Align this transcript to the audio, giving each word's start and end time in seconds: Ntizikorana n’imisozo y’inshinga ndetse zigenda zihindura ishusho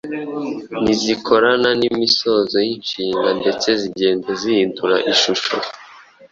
Ntizikorana 0.81 1.69
n’imisozo 1.79 2.55
y’inshinga 2.67 3.29
ndetse 3.39 3.67
zigenda 3.81 4.29
zihindura 4.41 4.95
ishusho 5.11 5.53